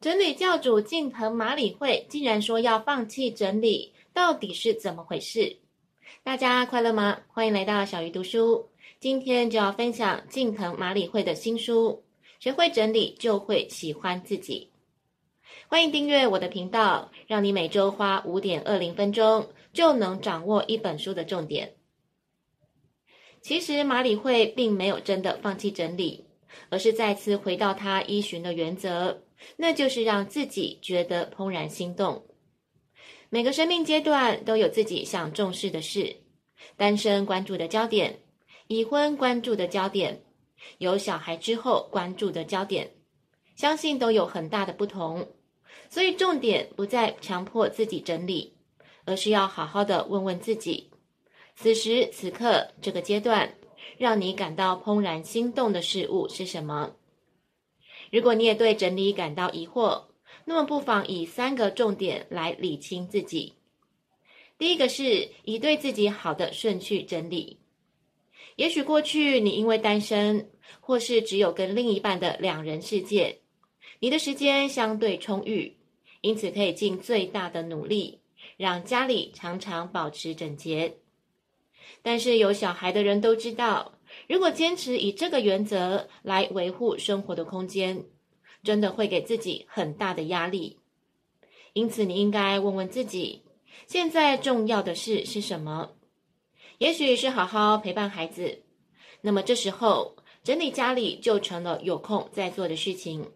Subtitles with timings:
[0.00, 5.58] 整理教主近藤麻里惠竟然说要放弃整理，到底是怎么回事？
[6.22, 7.20] 大家快乐吗？
[7.28, 8.70] 欢迎来到小鱼读书。
[8.98, 12.02] 今天就要分享近藤麻里惠的新书
[12.42, 14.70] 《学会整理就会喜欢自己》。
[15.68, 21.74] 欢迎订阅我的频道，让你每周花五点二零分钟就能掌握一本书的重点。
[23.42, 26.24] 其实麻里惠并没有真的放弃整理，
[26.70, 29.20] 而是再次回到她依循的原则。
[29.56, 32.26] 那就是让自己觉得怦然心动。
[33.28, 36.16] 每个生命阶段都有自己想重视的事，
[36.76, 38.20] 单身关注的焦点，
[38.66, 40.22] 已婚关注的焦点，
[40.78, 42.90] 有小孩之后关注的焦点，
[43.54, 45.28] 相信都有很大的不同。
[45.88, 48.54] 所以重点不在强迫自己整理，
[49.04, 50.90] 而是要好好的问问自己：
[51.54, 53.54] 此时此刻这个阶段，
[53.96, 56.96] 让你感到怦然心动的事物是什么？
[58.10, 60.04] 如果你也对整理感到疑惑，
[60.44, 63.54] 那么不妨以三个重点来理清自己。
[64.58, 67.58] 第一个是以对自己好的顺序整理。
[68.56, 73.38] 也许过去你因为单身，或是只有跟另一半的两人世界，
[74.00, 75.76] 你的时间相对充裕，
[76.20, 78.20] 因此可以尽最大的努力，
[78.56, 80.96] 让家里常常保持整洁。
[82.02, 83.92] 但是有小孩的人都知道，
[84.28, 88.04] 如果坚持以这个原则来维护生活的空间，
[88.62, 90.78] 真的会给自己很大的压力。
[91.72, 93.42] 因此，你应该问问自己，
[93.86, 95.92] 现在重要的事是什么？
[96.78, 98.62] 也许是好好陪伴孩子，
[99.20, 103.30] 那么这时候整理家里就成了有空再做的事情。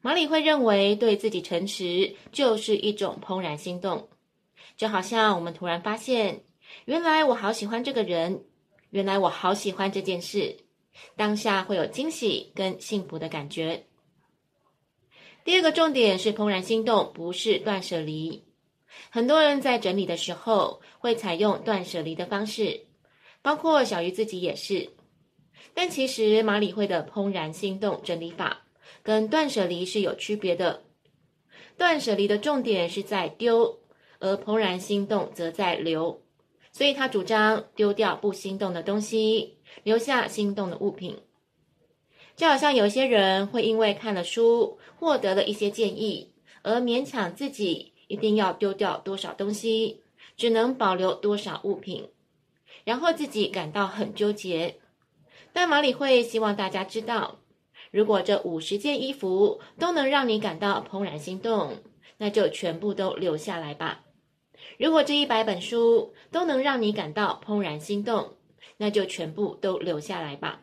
[0.00, 4.08] 马里会认为，对自己诚实就是一种怦然心动，
[4.76, 6.44] 就好像我们突然发现，
[6.84, 8.44] 原来我好喜欢这个人。
[8.90, 10.56] 原来我好喜欢这件事，
[11.16, 13.84] 当下会有惊喜跟幸福的感觉。
[15.44, 18.44] 第二个重点是怦然心动，不是断舍离。
[19.10, 22.86] 很多人在整理的时候会采用断舍离的方式，
[23.42, 24.90] 包括小鱼自己也是。
[25.74, 28.66] 但其实马里会的怦然心动整理法
[29.02, 30.82] 跟断舍离是有区别的。
[31.76, 33.80] 断舍离的重点是在丢，
[34.18, 36.20] 而怦然心动则在留。
[36.78, 41.18] 所以他主张丢掉不心动的东西，留下心动的物品。
[42.36, 46.30] 就好像有些人会因为看了书，获得了一些建议，
[46.62, 50.02] 而勉强自己一定要丢掉多少东西，
[50.36, 52.10] 只能保留多少物品，
[52.84, 54.76] 然后自己感到很纠结。
[55.52, 57.40] 但马里会希望大家知道，
[57.90, 61.78] 如果这五十件衣服都能让你感到怦然心动，
[62.18, 64.04] 那就全部都留下来吧。
[64.78, 68.36] 如果这一百本书都能让你感到怦然心动，
[68.76, 70.62] 那就全部都留下来吧。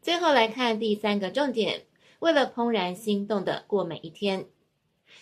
[0.00, 1.86] 最后来看第三个重点，
[2.20, 4.46] 为了怦然心动的过每一天。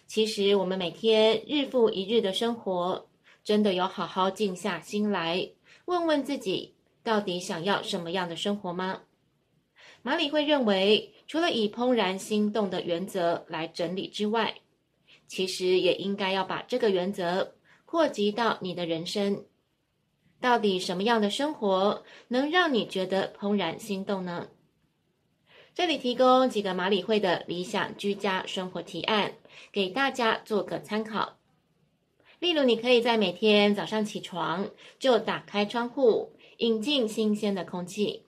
[0.06, 3.08] 其实我们每天日复一日的生活，
[3.42, 5.50] 真的有好好静下心来，
[5.84, 9.02] 问问自己，到底想要什么样的生活吗？
[10.02, 14.54] 马里会认为，除了以怦然心动的原则来整理之外，
[15.26, 17.54] 其实也应该要把这个原则。
[17.92, 19.44] 扩及到你的人生，
[20.40, 24.48] 到底什么样的生活能让你觉得怦然心动呢？
[25.74, 29.34] 这里提供几个马里会的理想居家生活提案，
[29.70, 31.36] 给大家做个参考。
[32.38, 38.24] 例如，你可以在每天早上起床就打开窗户，引进新鲜的空气。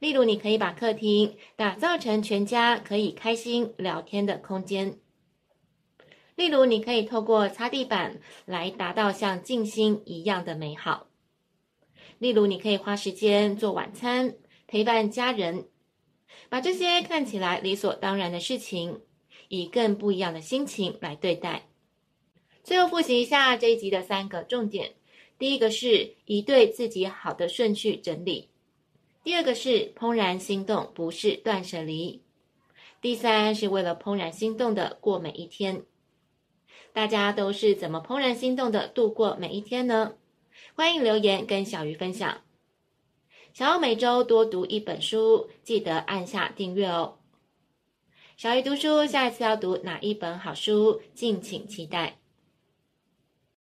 [0.00, 4.98] 例如，你可以把客厅打造成全家可以开心聊天的空间。
[6.36, 11.06] 例如，你可以透过擦地板来达到像静心一样的美好。
[12.18, 14.36] 例如，你可以花时间做晚餐，
[14.66, 15.66] 陪伴家人，
[16.50, 19.00] 把这些看起来理所当然的事情，
[19.48, 21.68] 以更不一样的心情来对待。
[22.62, 24.92] 最后复习一下这一集的三个重点：
[25.38, 28.48] 第一个是以对自己好的顺序整理；
[29.24, 32.20] 第二个是怦然心动，不是断舍离；
[33.00, 35.82] 第三是为了怦然心动的过每一天。
[36.96, 40.14] 大家都是怎么怦然心动的度过每一天呢？
[40.74, 42.40] 欢迎留言跟小鱼分享。
[43.52, 47.18] 想要每周多读一本书，记得按下订阅哦。
[48.38, 52.16] 小鱼读书，下一次要读哪一本好书，敬请期待。